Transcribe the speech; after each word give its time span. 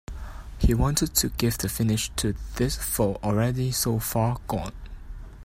He 0.57 0.73
wanted 0.73 1.13
to 1.17 1.29
give 1.29 1.59
the 1.59 1.69
finish 1.69 2.09
to 2.15 2.33
this 2.55 2.75
foe 2.75 3.19
already 3.21 3.69
so 3.71 3.99
far 3.99 4.39
gone. 4.47 4.73